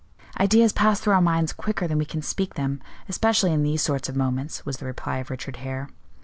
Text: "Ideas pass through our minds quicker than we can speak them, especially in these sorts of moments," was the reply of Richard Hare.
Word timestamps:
"Ideas 0.39 0.73
pass 0.73 0.99
through 0.99 1.13
our 1.13 1.21
minds 1.21 1.53
quicker 1.53 1.87
than 1.87 1.99
we 1.99 2.05
can 2.05 2.23
speak 2.23 2.55
them, 2.55 2.81
especially 3.07 3.53
in 3.53 3.61
these 3.61 3.83
sorts 3.83 4.09
of 4.09 4.15
moments," 4.15 4.65
was 4.65 4.77
the 4.77 4.85
reply 4.87 5.17
of 5.17 5.29
Richard 5.29 5.57
Hare. 5.57 5.89